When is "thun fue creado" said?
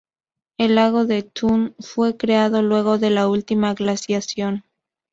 1.21-2.63